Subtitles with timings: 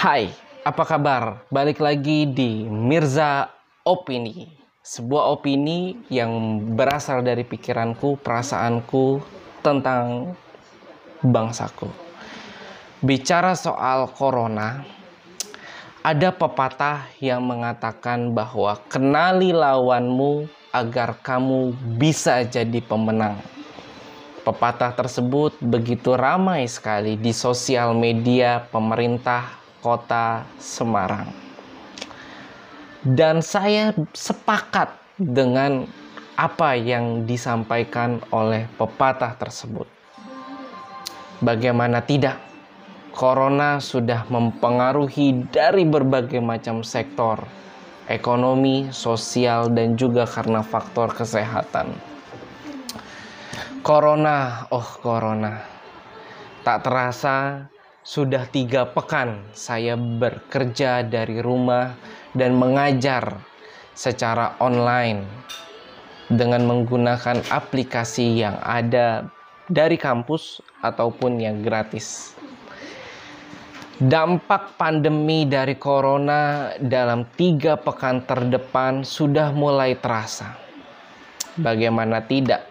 [0.00, 0.32] Hai,
[0.64, 1.44] apa kabar?
[1.52, 3.52] Balik lagi di Mirza
[3.84, 4.48] Opini.
[4.80, 9.20] Sebuah opini yang berasal dari pikiranku, perasaanku
[9.60, 10.32] tentang
[11.20, 11.92] bangsaku.
[13.04, 14.88] Bicara soal corona,
[16.00, 23.36] ada pepatah yang mengatakan bahwa kenali lawanmu agar kamu bisa jadi pemenang.
[24.48, 31.28] Pepatah tersebut begitu ramai sekali di sosial media pemerintah kota Semarang.
[33.00, 35.88] Dan saya sepakat dengan
[36.36, 39.88] apa yang disampaikan oleh pepatah tersebut.
[41.40, 42.40] Bagaimana tidak?
[43.12, 47.40] Corona sudah mempengaruhi dari berbagai macam sektor,
[48.08, 51.92] ekonomi, sosial, dan juga karena faktor kesehatan.
[53.80, 55.64] Corona, oh Corona,
[56.62, 57.66] tak terasa
[58.00, 61.92] sudah tiga pekan saya bekerja dari rumah
[62.32, 63.44] dan mengajar
[63.92, 65.28] secara online
[66.32, 69.28] dengan menggunakan aplikasi yang ada
[69.68, 72.32] dari kampus ataupun yang gratis.
[74.00, 80.56] Dampak pandemi dari corona dalam tiga pekan terdepan sudah mulai terasa.
[81.60, 82.69] Bagaimana tidak?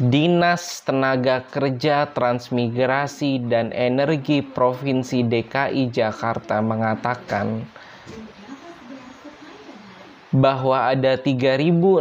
[0.00, 7.68] Dinas Tenaga Kerja Transmigrasi dan Energi Provinsi DKI Jakarta mengatakan
[10.32, 12.00] bahwa ada 3.611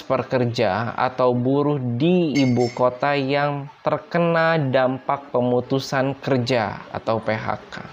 [0.00, 7.84] pekerja atau buruh di ibu kota yang terkena dampak pemutusan kerja atau PHK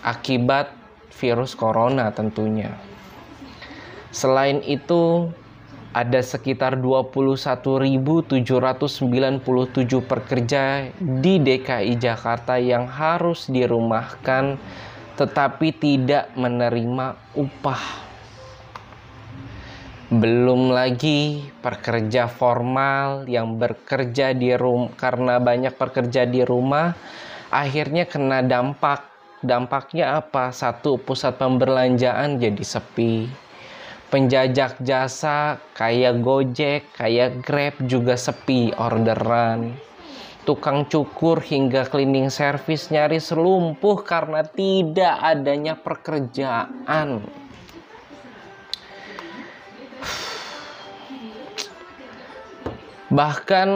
[0.00, 0.72] akibat
[1.12, 2.72] virus corona tentunya.
[4.08, 5.28] Selain itu,
[5.92, 8.44] ada sekitar 21.797
[10.04, 14.60] pekerja di DKI Jakarta yang harus dirumahkan
[15.16, 18.06] tetapi tidak menerima upah.
[20.08, 26.96] Belum lagi pekerja formal yang bekerja di rumah karena banyak pekerja di rumah
[27.52, 29.04] akhirnya kena dampak.
[29.38, 30.50] Dampaknya apa?
[30.50, 33.47] Satu, pusat pembelanjaan jadi sepi
[34.08, 39.76] penjajak jasa kayak Gojek, kayak Grab juga sepi orderan.
[40.48, 47.20] Tukang cukur hingga cleaning service nyaris lumpuh karena tidak adanya pekerjaan.
[53.08, 53.68] Bahkan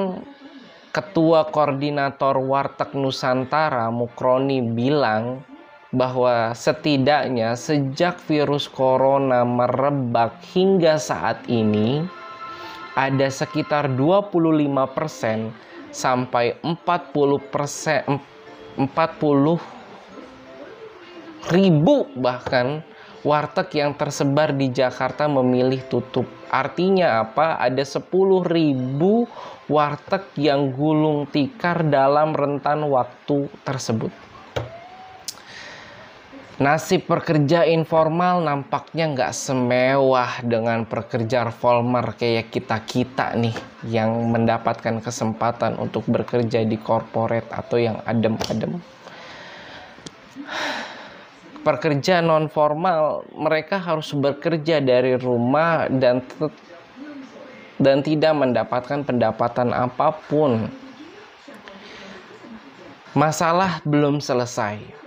[0.93, 5.41] Ketua Koordinator Warteg Nusantara Mukroni bilang
[5.93, 12.01] bahwa setidaknya sejak virus corona merebak hingga saat ini
[12.97, 15.53] ada sekitar 25%
[15.93, 18.09] sampai 40%
[18.73, 18.81] 40
[21.53, 22.81] ribu bahkan
[23.23, 26.27] warteg yang tersebar di Jakarta memilih tutup.
[26.51, 27.55] Artinya apa?
[27.61, 28.09] Ada 10
[28.49, 29.29] ribu
[29.71, 34.32] warteg yang gulung tikar dalam rentan waktu tersebut.
[36.61, 43.57] Nasib pekerja informal nampaknya nggak semewah dengan pekerja formal kayak kita-kita nih
[43.89, 48.77] yang mendapatkan kesempatan untuk bekerja di corporate atau yang adem-adem.
[51.65, 56.21] Pekerja non formal mereka harus bekerja dari rumah dan
[57.81, 60.69] dan tidak mendapatkan pendapatan apa pun.
[63.17, 65.02] Masalah belum selesai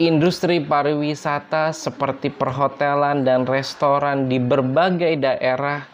[0.00, 5.84] industri pariwisata seperti perhotelan dan restoran di berbagai daerah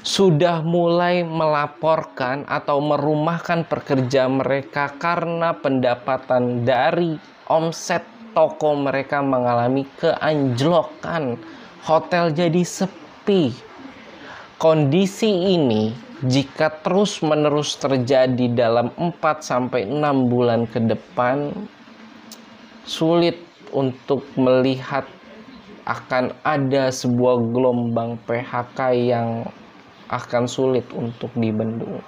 [0.00, 7.20] sudah mulai melaporkan atau merumahkan pekerja mereka karena pendapatan dari
[7.52, 8.00] omset
[8.32, 11.36] toko mereka mengalami keanjlokan.
[11.84, 13.52] Hotel jadi sepi.
[14.56, 15.92] Kondisi ini
[16.24, 20.00] jika terus-menerus terjadi dalam 4 sampai 6
[20.32, 21.48] bulan ke depan
[22.84, 25.06] sulit untuk melihat
[25.88, 28.78] akan ada sebuah gelombang PHK
[29.10, 29.48] yang
[30.10, 32.02] akan sulit untuk dibendung.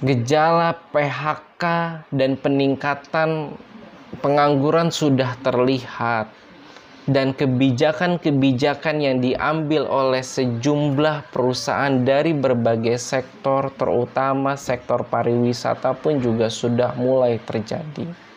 [0.00, 1.64] Gejala PHK
[2.08, 3.52] dan peningkatan
[4.24, 6.32] pengangguran sudah terlihat
[7.10, 16.46] dan kebijakan-kebijakan yang diambil oleh sejumlah perusahaan dari berbagai sektor terutama sektor pariwisata pun juga
[16.46, 18.29] sudah mulai terjadi.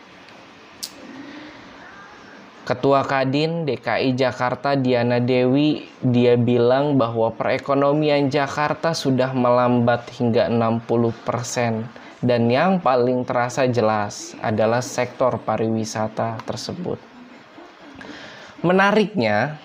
[2.64, 12.24] Ketua Kadin DKI Jakarta Diana Dewi dia bilang bahwa perekonomian Jakarta sudah melambat hingga 60%
[12.24, 16.96] Dan yang paling terasa jelas adalah sektor pariwisata tersebut.
[18.64, 19.60] Menariknya,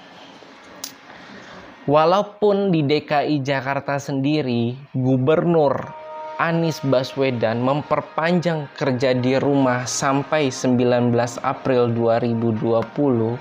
[1.86, 5.97] walaupun di DKI Jakarta sendiri, Gubernur
[6.38, 11.10] Anies Baswedan memperpanjang kerja di rumah sampai 19
[11.42, 13.34] April 2020,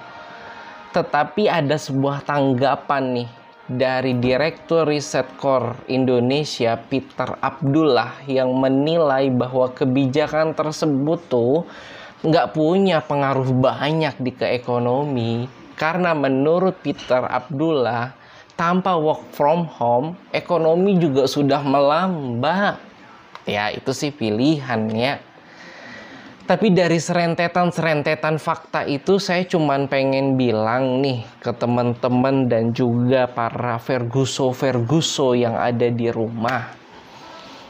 [0.97, 3.29] tetapi ada sebuah tanggapan nih
[3.69, 11.69] dari Direktur Riset Core Indonesia Peter Abdullah yang menilai bahwa kebijakan tersebut tuh
[12.25, 15.45] nggak punya pengaruh banyak di keekonomi
[15.77, 18.09] karena menurut Peter Abdullah
[18.57, 22.86] tanpa work from home ekonomi juga sudah melambat
[23.47, 25.37] ya itu sih pilihannya
[26.47, 33.75] tapi dari serentetan-serentetan fakta itu saya cuman pengen bilang nih ke teman-teman dan juga para
[33.75, 36.71] Ferguso-Ferguso yang ada di rumah.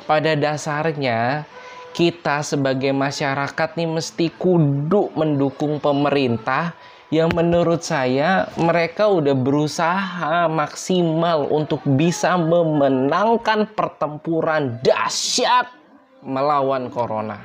[0.06, 1.50] Pada dasarnya
[1.90, 6.78] kita sebagai masyarakat nih mesti kudu mendukung pemerintah
[7.08, 15.72] yang menurut saya mereka udah berusaha maksimal untuk bisa memenangkan pertempuran dahsyat
[16.20, 17.40] melawan corona.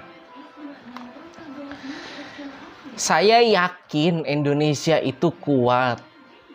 [2.98, 6.02] Saya yakin Indonesia itu kuat.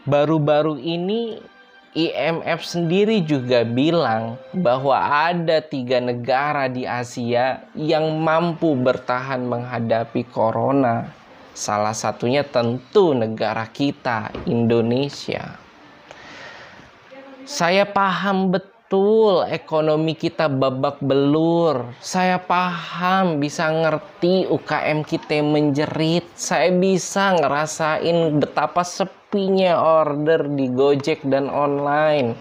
[0.07, 1.41] Baru-baru ini
[1.97, 11.09] IMF sendiri juga bilang bahwa ada tiga negara di Asia yang mampu bertahan menghadapi corona.
[11.57, 15.57] Salah satunya tentu negara kita, Indonesia.
[17.49, 21.97] Saya paham betul ekonomi kita babak belur.
[21.97, 26.29] Saya paham, bisa ngerti UKM kita menjerit.
[26.37, 32.37] Saya bisa ngerasain betapa sepinya order di Gojek dan online.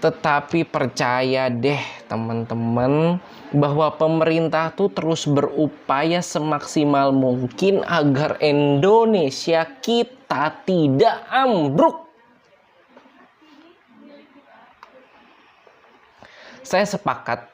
[0.00, 3.20] Tetapi percaya deh teman-teman
[3.52, 12.08] bahwa pemerintah tuh terus berupaya semaksimal mungkin agar Indonesia kita tidak ambruk.
[16.64, 17.52] Saya sepakat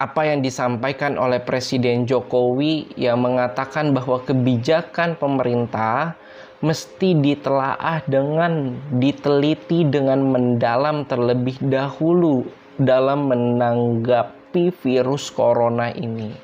[0.00, 6.16] apa yang disampaikan oleh Presiden Jokowi yang mengatakan bahwa kebijakan pemerintah
[6.64, 12.48] mesti ditelaah dengan diteliti dengan mendalam terlebih dahulu
[12.80, 13.28] dalam
[14.50, 16.34] menanggapi virus corona ini.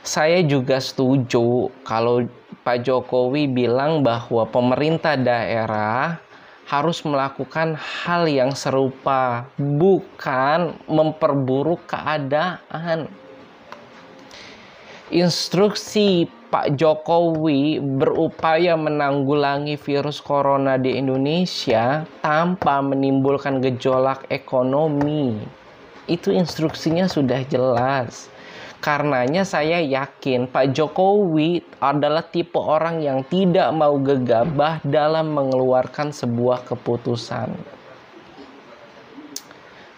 [0.00, 2.24] Saya juga setuju kalau
[2.64, 6.16] Pak Jokowi bilang bahwa pemerintah daerah
[6.64, 13.08] harus melakukan hal yang serupa, bukan memperburuk keadaan.
[15.08, 25.36] Instruksi Pak Jokowi berupaya menanggulangi virus corona di Indonesia tanpa menimbulkan gejolak ekonomi.
[26.08, 28.32] Itu instruksinya sudah jelas.
[28.78, 36.62] Karenanya saya yakin Pak Jokowi adalah tipe orang yang tidak mau gegabah dalam mengeluarkan sebuah
[36.64, 37.52] keputusan.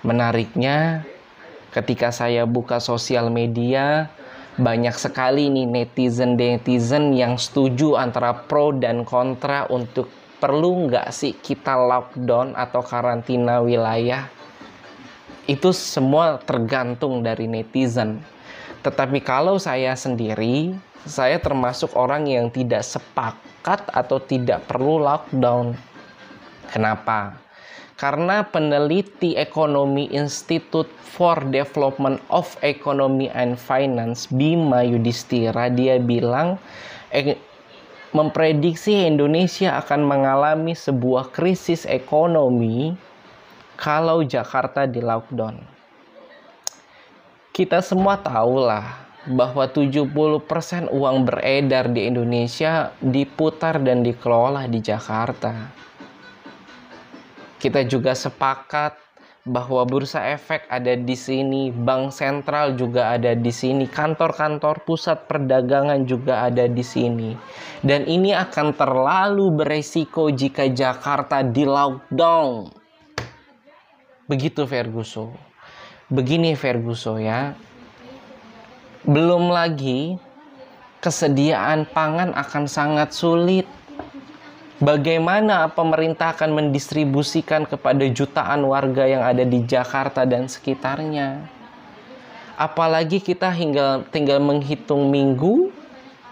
[0.00, 1.04] Menariknya,
[1.76, 4.08] ketika saya buka sosial media,
[4.56, 10.08] banyak sekali nih netizen-netizen yang setuju antara pro dan kontra untuk
[10.40, 14.39] perlu nggak sih kita lockdown atau karantina wilayah.
[15.48, 18.20] Itu semua tergantung dari netizen
[18.80, 20.72] tetapi kalau saya sendiri,
[21.04, 25.76] saya termasuk orang yang tidak sepakat atau tidak perlu lockdown.
[26.72, 27.36] Kenapa?
[28.00, 36.56] Karena peneliti ekonomi Institute for Development of Economy and Finance Bima Yudhistira dia bilang
[38.16, 42.96] memprediksi Indonesia akan mengalami sebuah krisis ekonomi
[43.80, 45.56] kalau Jakarta di lockdown
[47.56, 50.08] kita semua tahulah bahwa 70%
[50.88, 55.68] uang beredar di Indonesia diputar dan dikelola di Jakarta.
[57.60, 58.96] Kita juga sepakat
[59.44, 66.08] bahwa bursa efek ada di sini, bank sentral juga ada di sini, kantor-kantor pusat perdagangan
[66.08, 67.36] juga ada di sini.
[67.84, 72.79] Dan ini akan terlalu beresiko jika Jakarta di lockdown.
[74.30, 75.34] Begitu Ferguson.
[76.06, 77.58] Begini Ferguso ya,
[79.02, 80.22] belum lagi
[81.02, 83.66] kesediaan pangan akan sangat sulit.
[84.78, 91.50] Bagaimana pemerintah akan mendistribusikan kepada jutaan warga yang ada di Jakarta dan sekitarnya?
[92.54, 95.74] Apalagi kita hingga tinggal menghitung minggu,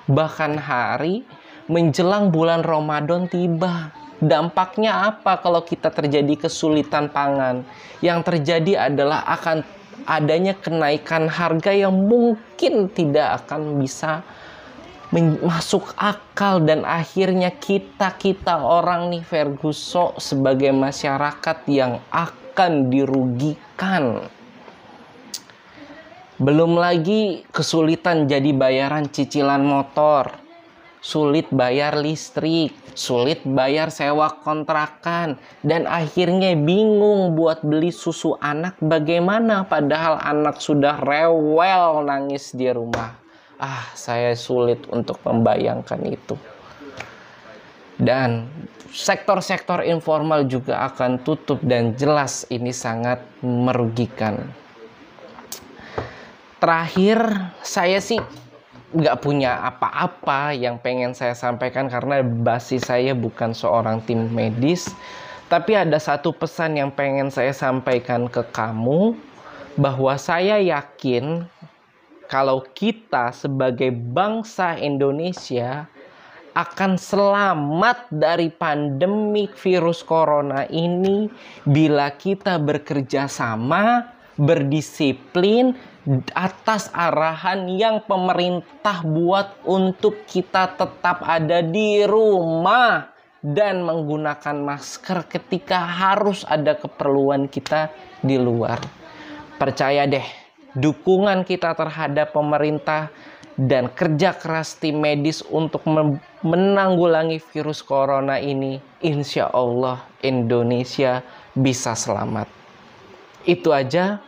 [0.07, 1.27] bahkan hari
[1.67, 3.91] menjelang bulan Ramadan tiba.
[4.19, 7.63] Dampaknya apa kalau kita terjadi kesulitan pangan?
[8.03, 9.63] Yang terjadi adalah akan
[10.11, 14.27] adanya kenaikan harga yang mungkin tidak akan bisa
[15.39, 16.59] masuk akal.
[16.59, 24.27] Dan akhirnya kita kita orang nih Ferguson sebagai masyarakat yang akan dirugikan.
[26.43, 30.48] Belum lagi kesulitan jadi bayaran cicilan motor
[31.09, 39.65] sulit bayar listrik sulit bayar sewa kontrakan dan akhirnya bingung buat beli susu anak bagaimana
[39.65, 46.39] padahal anak sudah rewel nangis di rumah Ah, saya sulit untuk membayangkan itu.
[47.99, 48.47] Dan
[48.95, 54.55] sektor-sektor informal juga akan tutup dan jelas ini sangat merugikan.
[56.63, 58.23] Terakhir, saya sih
[58.89, 64.89] nggak punya apa-apa yang pengen saya sampaikan karena basis saya bukan seorang tim medis.
[65.49, 69.17] Tapi ada satu pesan yang pengen saya sampaikan ke kamu
[69.81, 71.49] bahwa saya yakin
[72.29, 75.89] kalau kita sebagai bangsa Indonesia
[76.53, 81.31] akan selamat dari pandemi virus corona ini
[81.65, 85.73] bila kita bekerja sama, berdisiplin
[86.33, 93.13] atas arahan yang pemerintah buat untuk kita tetap ada di rumah
[93.45, 97.93] dan menggunakan masker ketika harus ada keperluan kita
[98.25, 98.81] di luar.
[99.61, 100.25] Percaya deh,
[100.75, 103.13] dukungan kita terhadap pemerintah
[103.59, 105.83] dan kerja keras tim medis untuk
[106.47, 111.27] menanggulangi virus corona ini, insya Allah Indonesia
[111.59, 112.47] bisa selamat.
[113.43, 114.23] Itu aja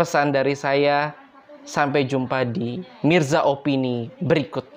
[0.00, 1.19] pesan dari saya.
[1.64, 4.69] Sampai jumpa di Mirza Opini berikutnya.